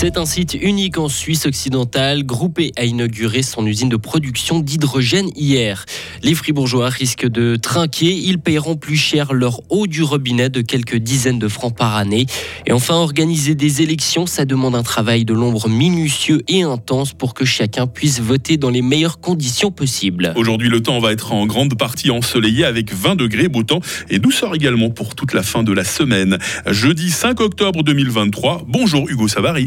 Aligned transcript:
C'est 0.00 0.16
un 0.16 0.26
site 0.26 0.54
unique 0.54 0.96
en 0.96 1.08
Suisse 1.08 1.44
occidentale. 1.44 2.22
Groupé 2.22 2.70
a 2.76 2.84
inauguré 2.84 3.42
son 3.42 3.66
usine 3.66 3.88
de 3.88 3.96
production 3.96 4.60
d'hydrogène 4.60 5.28
hier. 5.34 5.86
Les 6.22 6.36
fribourgeois 6.36 6.88
risquent 6.88 7.26
de 7.26 7.56
trinquer. 7.56 8.12
Ils 8.14 8.38
paieront 8.38 8.76
plus 8.76 8.96
cher 8.96 9.32
leur 9.32 9.60
eau 9.70 9.88
du 9.88 10.04
robinet 10.04 10.50
de 10.50 10.60
quelques 10.60 10.98
dizaines 10.98 11.40
de 11.40 11.48
francs 11.48 11.76
par 11.76 11.96
année. 11.96 12.26
Et 12.64 12.70
enfin, 12.70 12.94
organiser 12.94 13.56
des 13.56 13.82
élections, 13.82 14.26
ça 14.26 14.44
demande 14.44 14.76
un 14.76 14.84
travail 14.84 15.24
de 15.24 15.34
l'ombre 15.34 15.68
minutieux 15.68 16.42
et 16.46 16.62
intense 16.62 17.12
pour 17.12 17.34
que 17.34 17.44
chacun 17.44 17.88
puisse 17.88 18.20
voter 18.20 18.56
dans 18.56 18.70
les 18.70 18.82
meilleures 18.82 19.18
conditions 19.18 19.72
possibles. 19.72 20.32
Aujourd'hui, 20.36 20.68
le 20.68 20.80
temps 20.80 21.00
va 21.00 21.10
être 21.10 21.32
en 21.32 21.44
grande 21.44 21.76
partie 21.76 22.12
ensoleillé 22.12 22.64
avec 22.64 22.94
20 22.94 23.16
degrés, 23.16 23.48
beau 23.48 23.64
temps 23.64 23.80
et 24.10 24.20
douceur 24.20 24.54
également 24.54 24.90
pour 24.90 25.16
toute 25.16 25.34
la 25.34 25.42
fin 25.42 25.64
de 25.64 25.72
la 25.72 25.82
semaine. 25.82 26.38
Jeudi 26.68 27.10
5 27.10 27.40
octobre 27.40 27.82
2023. 27.82 28.62
Bonjour 28.68 29.08
Hugo 29.08 29.26
Savary. 29.26 29.66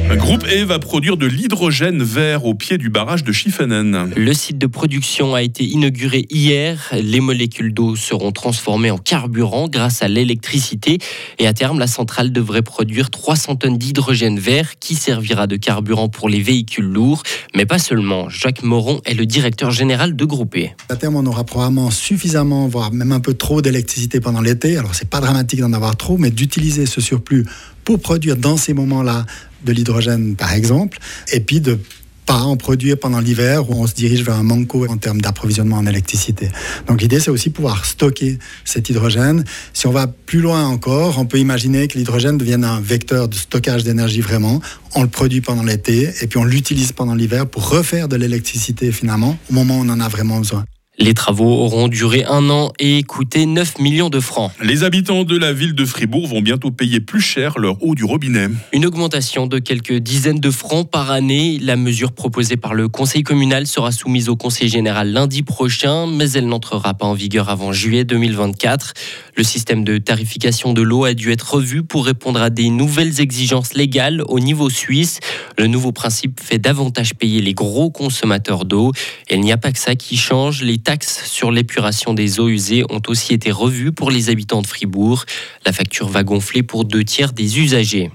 Groupe 0.17 0.45
E 0.45 0.65
va 0.65 0.77
produire 0.77 1.15
de 1.15 1.25
l'hydrogène 1.25 2.03
vert 2.03 2.45
au 2.45 2.53
pied 2.53 2.77
du 2.77 2.89
barrage 2.89 3.23
de 3.23 3.31
Schiffenen. 3.31 4.11
Le 4.15 4.33
site 4.33 4.57
de 4.57 4.67
production 4.67 5.35
a 5.35 5.41
été 5.41 5.63
inauguré 5.63 6.25
hier. 6.29 6.91
Les 6.91 7.21
molécules 7.21 7.73
d'eau 7.73 7.95
seront 7.95 8.33
transformées 8.33 8.91
en 8.91 8.97
carburant 8.97 9.69
grâce 9.69 10.01
à 10.01 10.09
l'électricité 10.09 10.97
et 11.39 11.47
à 11.47 11.53
terme, 11.53 11.79
la 11.79 11.87
centrale 11.87 12.31
devrait 12.31 12.61
produire 12.61 13.09
300 13.09 13.55
tonnes 13.55 13.77
d'hydrogène 13.77 14.37
vert 14.37 14.79
qui 14.79 14.95
servira 14.95 15.47
de 15.47 15.55
carburant 15.55 16.09
pour 16.09 16.27
les 16.27 16.41
véhicules 16.41 16.85
lourds, 16.85 17.23
mais 17.55 17.65
pas 17.65 17.79
seulement. 17.79 18.27
Jacques 18.27 18.63
Moron 18.63 18.99
est 19.05 19.13
le 19.13 19.25
directeur 19.25 19.71
général 19.71 20.17
de 20.17 20.25
Groupe 20.25 20.55
E. 20.57 20.67
À 20.89 20.97
terme, 20.97 21.15
on 21.15 21.25
aura 21.25 21.45
probablement 21.45 21.89
suffisamment, 21.89 22.67
voire 22.67 22.91
même 22.91 23.13
un 23.13 23.21
peu 23.21 23.33
trop 23.33 23.61
d'électricité 23.61 24.19
pendant 24.19 24.41
l'été. 24.41 24.75
Alors, 24.77 24.93
c'est 24.93 25.09
pas 25.09 25.21
dramatique 25.21 25.61
d'en 25.61 25.73
avoir 25.73 25.95
trop, 25.95 26.17
mais 26.17 26.31
d'utiliser 26.31 26.85
ce 26.85 26.99
surplus 26.99 27.45
pour 27.83 27.99
produire 27.99 28.37
dans 28.37 28.57
ces 28.57 28.73
moments-là 28.73 29.25
de 29.65 29.71
l'hydrogène, 29.71 30.35
par 30.35 30.53
exemple, 30.53 30.97
et 31.31 31.39
puis 31.39 31.61
de 31.61 31.79
pas 32.25 32.39
en 32.39 32.55
produire 32.55 32.97
pendant 32.97 33.19
l'hiver 33.19 33.69
où 33.69 33.73
on 33.73 33.87
se 33.87 33.93
dirige 33.93 34.23
vers 34.23 34.35
un 34.35 34.43
manco 34.43 34.85
en 34.87 34.97
termes 34.97 35.21
d'approvisionnement 35.21 35.77
en 35.77 35.85
électricité. 35.85 36.49
Donc 36.87 37.01
l'idée, 37.01 37.19
c'est 37.19 37.31
aussi 37.31 37.49
pouvoir 37.49 37.83
stocker 37.85 38.37
cet 38.63 38.89
hydrogène. 38.89 39.43
Si 39.73 39.87
on 39.87 39.91
va 39.91 40.07
plus 40.07 40.39
loin 40.39 40.65
encore, 40.65 41.17
on 41.19 41.25
peut 41.25 41.39
imaginer 41.39 41.87
que 41.87 41.97
l'hydrogène 41.97 42.37
devienne 42.37 42.63
un 42.63 42.79
vecteur 42.79 43.27
de 43.27 43.35
stockage 43.35 43.83
d'énergie 43.83 44.21
vraiment. 44.21 44.61
On 44.95 45.01
le 45.01 45.09
produit 45.09 45.41
pendant 45.41 45.63
l'été 45.63 46.13
et 46.21 46.27
puis 46.27 46.37
on 46.37 46.43
l'utilise 46.43 46.91
pendant 46.91 47.15
l'hiver 47.15 47.47
pour 47.47 47.69
refaire 47.69 48.07
de 48.07 48.15
l'électricité 48.15 48.91
finalement 48.91 49.37
au 49.49 49.53
moment 49.53 49.79
où 49.79 49.81
on 49.81 49.89
en 49.89 49.99
a 49.99 50.07
vraiment 50.07 50.37
besoin. 50.37 50.63
Les 50.99 51.13
travaux 51.13 51.45
auront 51.45 51.87
duré 51.87 52.25
un 52.25 52.49
an 52.49 52.73
et 52.77 53.03
coûté 53.03 53.45
9 53.45 53.79
millions 53.79 54.09
de 54.09 54.19
francs. 54.19 54.51
Les 54.61 54.83
habitants 54.83 55.23
de 55.23 55.37
la 55.37 55.53
ville 55.53 55.73
de 55.73 55.85
Fribourg 55.85 56.27
vont 56.27 56.41
bientôt 56.41 56.69
payer 56.69 56.99
plus 56.99 57.21
cher 57.21 57.57
leur 57.59 57.81
eau 57.81 57.95
du 57.95 58.03
robinet. 58.03 58.49
Une 58.73 58.85
augmentation 58.85 59.47
de 59.47 59.57
quelques 59.59 59.93
dizaines 59.93 60.41
de 60.41 60.51
francs 60.51 60.91
par 60.91 61.09
année. 61.09 61.57
La 61.61 61.77
mesure 61.77 62.11
proposée 62.11 62.57
par 62.57 62.73
le 62.73 62.89
conseil 62.89 63.23
communal 63.23 63.67
sera 63.67 63.93
soumise 63.93 64.27
au 64.27 64.35
conseil 64.35 64.67
général 64.67 65.13
lundi 65.13 65.43
prochain, 65.43 66.07
mais 66.07 66.29
elle 66.31 66.47
n'entrera 66.47 66.93
pas 66.93 67.05
en 67.05 67.13
vigueur 67.13 67.49
avant 67.49 67.71
juillet 67.71 68.03
2024. 68.03 68.93
Le 69.37 69.43
système 69.43 69.85
de 69.85 69.97
tarification 69.97 70.73
de 70.73 70.81
l'eau 70.81 71.05
a 71.05 71.13
dû 71.13 71.31
être 71.31 71.53
revu 71.53 71.83
pour 71.83 72.05
répondre 72.05 72.41
à 72.41 72.49
des 72.49 72.69
nouvelles 72.69 73.21
exigences 73.21 73.75
légales 73.75 74.23
au 74.27 74.41
niveau 74.41 74.69
suisse. 74.69 75.21
Le 75.57 75.67
nouveau 75.67 75.93
principe 75.93 76.41
fait 76.41 76.59
davantage 76.59 77.15
payer 77.15 77.41
les 77.41 77.53
gros 77.53 77.89
consommateurs 77.91 78.65
d'eau. 78.65 78.91
Il 79.29 79.39
n'y 79.39 79.53
a 79.53 79.57
pas 79.57 79.71
que 79.71 79.79
ça 79.79 79.95
qui 79.95 80.17
change. 80.17 80.61
Les 80.61 80.80
taxes 80.81 81.25
sur 81.25 81.51
l'épuration 81.51 82.13
des 82.13 82.39
eaux 82.39 82.49
usées 82.49 82.83
ont 82.89 83.01
aussi 83.07 83.33
été 83.33 83.51
revues 83.51 83.91
pour 83.91 84.11
les 84.11 84.29
habitants 84.29 84.61
de 84.61 84.67
Fribourg. 84.67 85.25
La 85.65 85.73
facture 85.73 86.07
va 86.07 86.23
gonfler 86.23 86.63
pour 86.63 86.85
deux 86.85 87.03
tiers 87.03 87.33
des 87.33 87.59
usagers. 87.59 88.11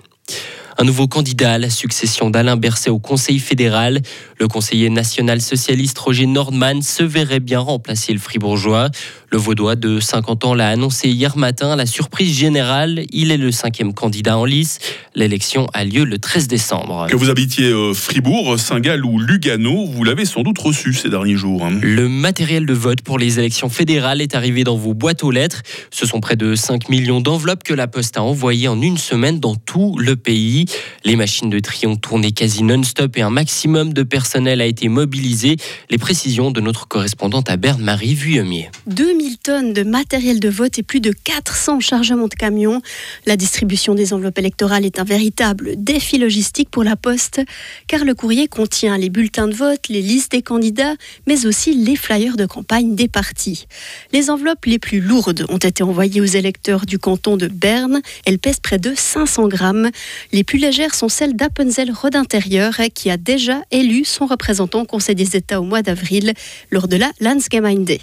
Un 0.78 0.84
nouveau 0.84 1.09
candidat 1.09 1.54
à 1.54 1.59
la 1.59 1.70
succession 1.70 2.28
d'Alain 2.28 2.56
Berset 2.56 2.91
au 2.91 2.98
Conseil 2.98 3.38
fédéral. 3.38 4.03
Le 4.38 4.47
conseiller 4.47 4.91
national 4.91 5.41
socialiste 5.41 5.97
Roger 5.98 6.26
Nordman 6.26 6.82
se 6.82 7.03
verrait 7.03 7.41
bien 7.41 7.60
remplacer 7.60 8.12
le 8.12 8.19
fribourgeois. 8.19 8.91
Le 9.32 9.38
Vaudois 9.38 9.75
de 9.75 10.00
50 10.00 10.44
ans 10.44 10.54
l'a 10.54 10.69
annoncé 10.69 11.09
hier 11.09 11.38
matin 11.38 11.72
à 11.72 11.76
la 11.76 11.87
surprise 11.87 12.37
générale. 12.37 13.04
Il 13.10 13.31
est 13.31 13.38
le 13.38 13.53
cinquième 13.53 13.94
candidat 13.94 14.37
en 14.37 14.44
lice. 14.44 14.78
L'élection 15.14 15.66
a 15.72 15.82
lieu 15.84 16.04
le 16.04 16.19
13 16.19 16.47
décembre. 16.47 17.06
Que 17.08 17.16
vous 17.16 17.31
habitiez 17.31 17.70
euh, 17.70 17.94
Fribourg, 17.94 18.58
Saint-Gall 18.58 19.03
ou 19.04 19.19
Lugano, 19.19 19.87
vous 19.87 20.04
l'avez 20.04 20.26
sans 20.26 20.43
doute 20.43 20.58
reçu 20.58 20.93
ces 20.93 21.08
derniers 21.08 21.37
jours. 21.37 21.64
hein. 21.64 21.78
Le 21.81 22.06
matériel 22.08 22.66
de 22.66 22.75
vote 22.75 23.00
pour 23.00 23.19
les 23.19 23.38
élections 23.38 23.70
fédérales 23.70 24.20
est 24.20 24.34
arrivé 24.34 24.62
dans 24.62 24.76
vos 24.76 24.93
boîtes 24.93 25.25
aux 25.25 25.31
lettres. 25.31 25.62
Ce 25.91 26.04
sont 26.04 26.20
près 26.20 26.37
de 26.37 26.54
5 26.54 26.91
millions 26.91 27.22
d'enveloppes 27.22 27.62
que 27.64 27.75
la 27.75 27.87
Poste 27.87 28.19
a 28.19 28.22
envoyées 28.22 28.69
en 28.69 28.81
une 28.82 28.98
semaine 28.98 29.41
dans 29.41 29.54
tout 29.56 29.97
le 29.98 30.16
pays. 30.16 30.66
Les 31.04 31.16
machines 31.16 31.50
de 31.50 31.59
tri 31.60 31.87
ont 31.87 31.97
tourné 31.97 32.32
quasi 32.32 32.62
non-stop 32.62 33.16
et 33.16 33.22
un 33.22 33.31
maximum 33.31 33.93
de 33.93 34.03
personnel 34.03 34.60
a 34.60 34.66
été 34.66 34.88
mobilisé. 34.88 35.56
Les 35.91 35.99
précisions 35.99 36.50
de 36.50 36.60
notre 36.60 36.88
correspondante 36.88 37.50
à 37.50 37.56
Berne, 37.56 37.82
Marie 37.82 38.15
Vuillemier. 38.15 38.71
2000 38.87 39.38
tonnes 39.38 39.72
de 39.72 39.82
matériel 39.82 40.41
de 40.41 40.49
vote 40.49 40.78
et 40.78 40.82
plus 40.82 41.00
de 41.00 41.12
400 41.12 41.81
chargements 41.81 42.28
de 42.28 42.34
camions. 42.34 42.82
La 43.26 43.37
distribution 43.37 43.94
des 43.94 44.12
enveloppes 44.12 44.38
électorales 44.38 44.84
est 44.84 44.99
un 44.99 45.05
véritable 45.05 45.75
défi 45.76 46.19
logistique 46.19 46.71
pour 46.71 46.84
la 46.84 46.97
Poste, 46.97 47.41
car 47.87 48.05
le 48.05 48.15
courrier 48.15 48.49
contient 48.49 48.97
les 48.99 49.10
bulletins 49.10 49.49
de 49.49 49.55
vote, 49.55 49.88
les 49.88 50.03
listes 50.03 50.32
des 50.32 50.43
candidats, 50.43 50.94
mais 51.26 51.47
aussi 51.47 51.75
les 51.75 51.97
flyers 51.97 52.37
de 52.37 52.47
campagne 52.47 52.94
des 52.94 53.09
partis. 53.09 53.66
Les 54.12 54.31
enveloppes 54.31 54.65
les 54.65 54.78
plus 54.78 55.00
lourdes 55.00 55.47
ont 55.49 55.59
été 55.59 55.82
envoyées 55.82 56.21
aux 56.21 56.25
électeurs 56.25 56.87
du 56.87 56.99
canton 56.99 57.37
de 57.37 57.49
Berne. 57.49 58.00
Elles 58.25 58.38
pèsent 58.38 58.60
près 58.60 58.78
de 58.78 58.93
500 58.94 59.49
grammes. 59.49 59.91
Les 60.32 60.44
plus 60.44 60.56
légères 60.59 60.94
sont 60.94 61.09
celles 61.09 61.34
d'Appenzell 61.34 61.91
Rodintérieur, 61.91 62.75
qui 62.94 63.11
a 63.11 63.17
déjà 63.17 63.62
élu 63.71 64.05
son 64.05 64.27
représentant 64.27 64.83
au 64.83 64.84
Conseil 64.84 65.15
des 65.15 65.37
États 65.37 65.61
au 65.61 65.65
mois 65.65 65.83
d'avril 65.83 66.34
lors 66.71 66.89
de 66.89 66.97
la 66.97 67.11
Landsgemeinde. 67.21 67.99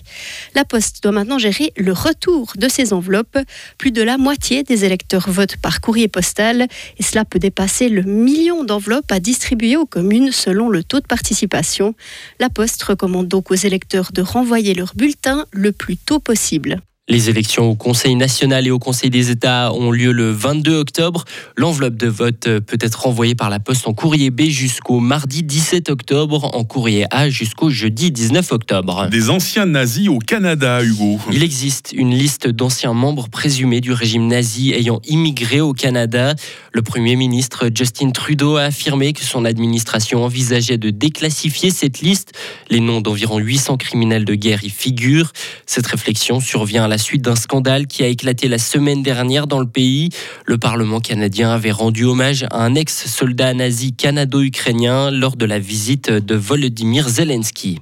La 0.56 0.66
Poste 0.66 1.02
doit 1.04 1.12
maintenant 1.12 1.38
gérer 1.38 1.74
le 1.78 1.94
retour 1.94 2.54
de 2.58 2.68
ces 2.68 2.94
enveloppes. 2.94 3.38
Plus 3.78 3.92
de 3.92 4.02
la 4.02 4.18
moitié 4.18 4.64
des 4.64 4.86
électeurs 4.86 5.30
votent 5.30 5.58
par 5.58 5.82
courrier 5.82 6.08
postal 6.08 6.68
et 6.98 7.04
cela 7.04 7.26
peut 7.26 7.40
dépasser 7.40 7.90
le 7.90 8.04
million 8.04 8.64
d'enveloppes 8.64 9.12
à 9.12 9.20
distribuer 9.20 9.78
aux 9.78 9.86
communes 9.86 10.32
selon 10.32 10.70
le 10.70 10.84
taux 10.84 11.00
de 11.00 11.08
participation. 11.08 11.96
La 12.40 12.50
Poste 12.50 12.84
recommande 12.84 13.28
donc 13.28 13.52
aux 13.52 13.56
électeurs 13.56 14.12
de 14.14 14.22
renvoyer 14.22 14.74
leur 14.74 14.94
bulletin 14.96 15.46
le 15.52 15.72
plus 15.72 15.98
tôt 15.98 16.20
possible. 16.20 16.82
Les 17.10 17.30
élections 17.30 17.70
au 17.70 17.76
Conseil 17.76 18.16
national 18.16 18.66
et 18.66 18.72
au 18.72 18.80
Conseil 18.80 19.10
des 19.10 19.30
États 19.30 19.74
ont 19.74 19.92
lieu 19.92 20.14
le 20.14 20.32
22 20.32 20.78
octobre. 20.78 21.26
L'enveloppe 21.58 21.98
de 21.98 22.08
vote 22.08 22.48
peut 22.60 22.78
être 22.80 23.02
renvoyée 23.02 23.36
par 23.36 23.50
la 23.50 23.60
poste 23.60 23.90
en 23.90 23.94
courrier 23.94 24.30
B 24.30 24.44
jusqu'au 24.44 25.02
mardi 25.02 25.44
17 25.44 25.90
octobre, 25.90 26.50
en 26.56 26.64
courrier 26.64 27.06
A 27.12 27.30
jusqu'au 27.30 27.70
jeudi 27.70 28.10
19 28.10 28.54
octobre. 28.54 29.10
Des 29.12 29.30
anciens 29.30 29.66
nazis 29.66 30.08
au 30.08 30.20
Canada, 30.20 30.82
Hugo. 30.82 31.20
Il 31.34 31.44
existe 31.44 31.92
une 31.92 32.16
liste 32.16 32.48
d'anciens 32.48 32.94
membres 32.94 33.28
présumés 33.28 33.82
du 33.82 33.92
régime 33.92 34.28
nazi 34.28 34.72
ayant 34.72 35.02
immigré 35.06 35.60
au 35.60 35.74
Canada. 35.74 36.36
Le 36.72 36.82
Premier 36.84 37.18
ministre 37.18 37.70
Justin 37.76 38.12
Trudeau 38.12 38.56
a 38.56 38.64
affirmé 38.64 39.12
que 39.12 39.26
son 39.26 39.44
administration 39.44 40.24
envisageait 40.24 40.78
de 40.78 40.90
déclassifier 40.90 41.70
cette 41.70 42.00
liste. 42.00 42.32
Les 42.70 42.80
noms 42.80 43.02
d'environ 43.02 43.40
800 43.40 43.76
criminels 43.76 44.24
de 44.24 44.36
guerre 44.36 44.64
y 44.64 44.70
figurent. 44.70 45.34
Cette 45.66 45.88
réflexion 45.88 46.40
survient 46.40 46.86
à 46.86 46.93
la 46.94 47.00
suite 47.00 47.24
d'un 47.24 47.36
scandale 47.36 47.88
qui 47.88 48.04
a 48.04 48.08
éclaté 48.08 48.48
la 48.48 48.60
semaine 48.60 49.02
dernière 49.02 49.48
dans 49.48 49.60
le 49.60 49.66
pays. 49.66 50.10
Le 50.46 50.60
Parlement 50.60 51.00
canadien 51.00 51.50
avait 51.50 51.72
rendu 51.72 52.06
hommage 52.06 52.44
à 52.52 52.64
un 52.64 52.76
ex-soldat 52.76 53.56
nazi 53.56 53.94
canado-ukrainien 53.94 55.10
lors 55.10 55.36
de 55.36 55.46
la 55.46 55.58
visite 55.58 56.12
de 56.12 56.36
Volodymyr 56.36 57.10
Zelensky. 57.10 57.80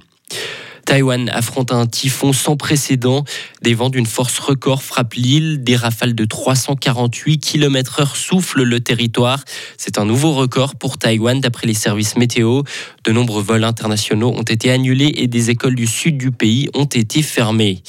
Taïwan 0.84 1.28
affronte 1.28 1.72
un 1.72 1.86
typhon 1.86 2.32
sans 2.32 2.56
précédent. 2.56 3.24
Des 3.62 3.74
vents 3.74 3.90
d'une 3.90 4.06
force 4.06 4.38
record 4.38 4.82
frappent 4.82 5.14
l'île. 5.14 5.62
Des 5.62 5.76
rafales 5.76 6.14
de 6.14 6.24
348 6.24 7.38
km/h 7.38 8.16
soufflent 8.16 8.62
le 8.62 8.80
territoire. 8.80 9.44
C'est 9.76 9.98
un 9.98 10.04
nouveau 10.04 10.32
record 10.32 10.76
pour 10.76 10.98
Taïwan 10.98 11.40
d'après 11.40 11.66
les 11.66 11.74
services 11.74 12.16
météo. 12.16 12.62
De 13.04 13.12
nombreux 13.12 13.42
vols 13.42 13.64
internationaux 13.64 14.32
ont 14.34 14.42
été 14.42 14.70
annulés 14.70 15.12
et 15.16 15.26
des 15.26 15.50
écoles 15.50 15.74
du 15.74 15.86
sud 15.86 16.18
du 16.18 16.30
pays 16.30 16.68
ont 16.74 16.84
été 16.84 17.22
fermées. 17.22 17.82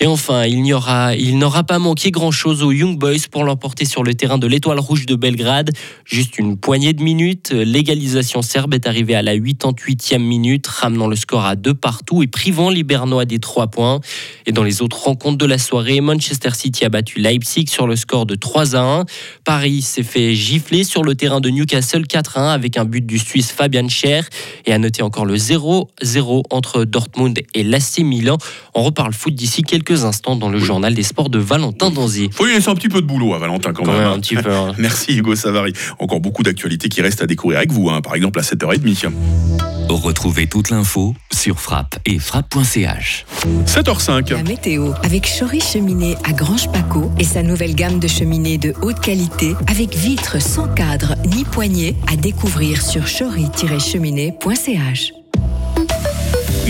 Et 0.00 0.06
enfin, 0.06 0.44
il 0.44 0.62
n'y 0.62 0.72
aura, 0.72 1.14
il 1.14 1.38
n'aura 1.38 1.64
pas 1.64 1.78
manqué 1.78 2.10
grand-chose 2.10 2.62
aux 2.62 2.72
Young 2.72 2.98
Boys 2.98 3.28
pour 3.30 3.44
l'emporter 3.44 3.84
sur 3.84 4.02
le 4.02 4.14
terrain 4.14 4.38
de 4.38 4.46
l'Étoile 4.46 4.78
Rouge 4.78 5.06
de 5.06 5.14
Belgrade. 5.14 5.70
Juste 6.04 6.38
une 6.38 6.56
poignée 6.56 6.92
de 6.92 7.02
minutes. 7.02 7.50
L'égalisation 7.50 8.42
serbe 8.42 8.74
est 8.74 8.86
arrivée 8.86 9.14
à 9.14 9.22
la 9.22 9.36
88e 9.36 10.18
minute, 10.18 10.66
ramenant 10.66 11.06
le 11.06 11.16
score 11.16 11.44
à 11.44 11.56
deux 11.56 11.74
partout 11.74 12.22
et 12.22 12.26
privant 12.40 12.70
les 12.70 12.84
Bernois 12.84 13.26
des 13.26 13.38
3 13.38 13.66
points. 13.66 14.00
Et 14.46 14.52
dans 14.52 14.62
les 14.62 14.80
autres 14.80 14.98
rencontres 15.04 15.36
de 15.36 15.44
la 15.44 15.58
soirée, 15.58 16.00
Manchester 16.00 16.48
City 16.54 16.86
a 16.86 16.88
battu 16.88 17.18
Leipzig 17.18 17.66
sur 17.68 17.86
le 17.86 17.96
score 17.96 18.24
de 18.24 18.34
3 18.34 18.76
à 18.76 18.80
1. 19.00 19.04
Paris 19.44 19.82
s'est 19.82 20.02
fait 20.02 20.34
gifler 20.34 20.84
sur 20.84 21.02
le 21.04 21.14
terrain 21.14 21.40
de 21.40 21.50
Newcastle 21.50 22.06
4 22.06 22.38
à 22.38 22.52
1 22.52 22.54
avec 22.54 22.78
un 22.78 22.86
but 22.86 23.04
du 23.04 23.18
Suisse 23.18 23.52
Fabian 23.52 23.88
Scher. 23.90 24.26
Et 24.64 24.72
à 24.72 24.78
noter 24.78 25.02
encore 25.02 25.26
le 25.26 25.36
0-0 25.36 26.44
entre 26.48 26.84
Dortmund 26.84 27.38
et 27.52 27.62
l'AC 27.62 27.98
Milan. 27.98 28.38
On 28.74 28.84
reparle 28.84 29.12
foot 29.12 29.34
d'ici 29.34 29.62
quelques 29.62 30.04
instants 30.04 30.34
dans 30.36 30.48
le 30.48 30.58
journal 30.58 30.94
des 30.94 31.02
sports 31.02 31.28
de 31.28 31.38
Valentin 31.38 31.90
Danzier. 31.90 32.30
Faut 32.32 32.46
y 32.46 32.52
laisser 32.54 32.70
un 32.70 32.74
petit 32.74 32.88
peu 32.88 33.02
de 33.02 33.06
boulot 33.06 33.34
à 33.34 33.38
Valentin 33.38 33.74
quand, 33.74 33.82
Quand 33.84 33.92
même. 33.92 34.00
même 34.00 34.10
hein. 34.12 34.14
un 34.16 34.20
petit 34.20 34.36
peu. 34.36 34.50
hein. 34.50 34.72
Merci 34.78 35.12
Hugo 35.12 35.34
Savary. 35.36 35.74
Encore 35.98 36.20
beaucoup 36.20 36.42
d'actualités 36.42 36.88
qui 36.88 37.02
restent 37.02 37.20
à 37.22 37.26
découvrir 37.26 37.58
avec 37.58 37.70
vous, 37.70 37.90
hein, 37.90 38.00
par 38.00 38.14
exemple 38.14 38.38
à 38.38 38.42
7h30. 38.42 39.10
Retrouvez 39.94 40.46
toute 40.46 40.70
l'info 40.70 41.14
sur 41.32 41.60
frappe 41.60 41.98
et 42.06 42.18
frappe.ch. 42.18 43.26
7h05. 43.66 44.32
La 44.32 44.42
météo 44.42 44.92
avec 45.02 45.26
Chory 45.26 45.60
Cheminée 45.60 46.16
à 46.24 46.32
Grange 46.32 46.70
Paco 46.70 47.10
et 47.18 47.24
sa 47.24 47.42
nouvelle 47.42 47.74
gamme 47.74 47.98
de 47.98 48.08
cheminées 48.08 48.58
de 48.58 48.74
haute 48.82 49.00
qualité 49.00 49.54
avec 49.66 49.94
vitres 49.94 50.40
sans 50.40 50.68
cadre 50.68 51.14
ni 51.26 51.44
poignée 51.44 51.96
à 52.10 52.16
découvrir 52.16 52.82
sur 52.82 53.04
chory-cheminée.ch. 53.04 55.19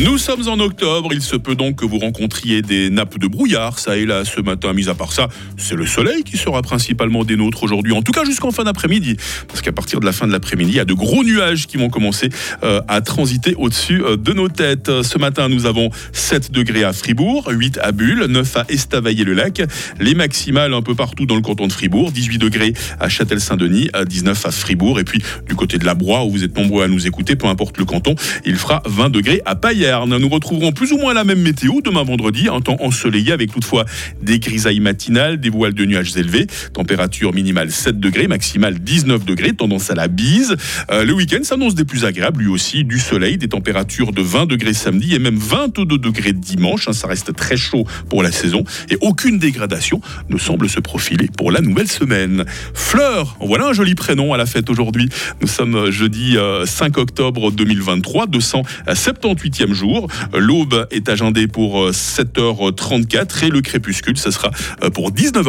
Nous 0.03 0.17
sommes 0.17 0.49
en 0.49 0.59
octobre, 0.61 1.11
il 1.13 1.21
se 1.21 1.37
peut 1.37 1.55
donc 1.55 1.77
que 1.77 1.85
vous 1.85 1.99
rencontriez 1.99 2.63
des 2.63 2.89
nappes 2.89 3.19
de 3.19 3.27
brouillard, 3.27 3.79
ça 3.79 3.99
et 3.99 4.07
là 4.07 4.25
ce 4.25 4.41
matin. 4.41 4.73
Mis 4.73 4.89
à 4.89 4.95
part 4.95 5.13
ça, 5.13 5.29
c'est 5.59 5.75
le 5.75 5.85
soleil 5.85 6.23
qui 6.23 6.39
sera 6.39 6.63
principalement 6.63 7.23
des 7.23 7.37
nôtres 7.37 7.63
aujourd'hui, 7.65 7.93
en 7.93 8.01
tout 8.01 8.13
cas 8.13 8.25
jusqu'en 8.25 8.51
fin 8.51 8.65
d'après-midi. 8.65 9.19
Parce 9.47 9.61
qu'à 9.61 9.73
partir 9.73 10.01
de 10.01 10.07
la 10.07 10.13
fin 10.13 10.27
de 10.27 10.33
l'après-midi, 10.33 10.71
il 10.71 10.77
y 10.77 10.81
a 10.81 10.87
de 10.87 10.95
gros 10.95 11.23
nuages 11.23 11.67
qui 11.67 11.77
vont 11.77 11.91
commencer 11.91 12.31
euh, 12.63 12.81
à 12.89 13.03
transiter 13.03 13.55
au-dessus 13.59 14.03
euh, 14.03 14.17
de 14.17 14.33
nos 14.33 14.49
têtes. 14.49 15.03
Ce 15.03 15.19
matin, 15.19 15.51
nous 15.51 15.67
avons 15.67 15.91
7 16.13 16.51
degrés 16.51 16.85
à 16.85 16.95
Fribourg, 16.95 17.51
8 17.51 17.79
à 17.83 17.93
Bulle, 17.93 18.25
9 18.25 18.57
à 18.57 18.65
Estavayer-le-Lac, 18.71 19.61
les 20.01 20.15
maximales 20.15 20.73
un 20.73 20.83
peu 20.83 20.95
partout 20.95 21.27
dans 21.27 21.37
le 21.37 21.43
canton 21.43 21.67
de 21.67 21.73
Fribourg, 21.75 22.11
18 22.11 22.39
degrés 22.39 22.73
à 23.01 23.11
Châtel-Saint-Denis, 23.11 23.91
à 23.93 24.07
19 24.07 24.47
à 24.47 24.51
Fribourg, 24.51 24.99
et 24.99 25.05
puis 25.05 25.23
du 25.47 25.55
côté 25.55 25.77
de 25.77 25.85
la 25.85 25.95
Broye, 25.95 26.25
où 26.25 26.31
vous 26.31 26.45
êtes 26.45 26.57
nombreux 26.57 26.85
à 26.85 26.89
nous 26.89 27.07
écouter, 27.07 27.37
peu 27.37 27.49
importe 27.49 27.77
le 27.77 27.85
canton, 27.85 28.15
il 28.47 28.57
fera 28.57 28.83
20 28.87 29.11
degrés 29.11 29.43
à 29.45 29.57
Nous 29.91 30.29
retrouverons 30.29 30.73
plus 30.73 30.93
ou 30.93 30.99
moins 30.99 31.15
la 31.15 31.25
même 31.25 31.41
météo 31.41 31.81
demain 31.85 32.05
vendredi, 32.05 32.49
un 32.49 32.61
temps 32.61 32.77
ensoleillé 32.81 33.33
avec 33.33 33.53
toutefois 33.53 33.85
des 34.23 34.39
grisailles 34.39 34.81
matinales, 34.81 35.41
des 35.41 35.51
voiles 35.51 35.75
de 35.75 35.85
nuages 35.85 36.17
élevés, 36.17 36.47
température 36.73 37.35
minimale 37.35 37.71
7 37.71 37.99
degrés, 37.99 38.29
maximale 38.29 38.79
19 38.79 39.25
degrés, 39.25 39.53
tendance 39.53 39.91
à 39.91 39.95
la 39.95 40.09
bise. 40.09 40.57
Euh, 40.91 41.05
le 41.05 41.13
week-end 41.13 41.43
s'annonce 41.43 41.75
des 41.75 41.85
plus 41.85 42.05
agréables, 42.05 42.43
lui 42.43 42.49
aussi, 42.49 42.85
du 42.85 42.99
soleil, 42.99 43.37
des 43.37 43.49
températures 43.49 44.13
de 44.13 44.23
20 44.23 44.47
degrés 44.47 44.75
samedi 44.75 45.15
et 45.15 45.19
même 45.19 45.37
22 45.37 45.99
degrés 45.99 46.33
dimanche. 46.33 46.89
hein, 46.89 46.93
ça 46.93 47.09
reste 47.09 47.35
très 47.35 47.57
chaud 47.57 47.85
pour 48.09 48.23
la 48.23 48.31
saison 48.31 48.65
et 48.91 48.97
aucune 49.01 49.39
dégradation 49.39 50.01
ne 50.29 50.39
semble 50.39 50.69
se 50.69 50.81
profiler 50.81 51.29
pour 51.37 51.51
la 51.51 51.61
nouvelle 51.61 51.89
semaine. 51.89 52.45
Fleur, 52.75 53.37
voilà 53.41 53.69
un 53.69 53.73
joli 53.73 53.95
prénom 53.95 54.33
à 54.33 54.37
la 54.37 54.47
fête 54.47 54.71
aujourd'hui. 54.71 55.09
Nous 55.41 55.49
sommes 55.49 55.75
euh, 55.75 55.91
jeudi 55.91 56.37
euh, 56.37 56.67
5 56.67 56.99
octobre 56.99 57.51
2023, 57.51 58.27
278e 58.27 59.70
jour. 59.75 60.09
L'aube 60.33 60.87
est 60.91 61.09
agendée 61.09 61.47
pour 61.47 61.83
euh, 61.83 61.91
7h34 61.93 63.45
et 63.45 63.49
le 63.49 63.61
crépuscule, 63.61 64.17
ce 64.17 64.31
sera 64.31 64.51
euh, 64.83 64.91
pour 64.91 65.13
19h. 65.13 65.49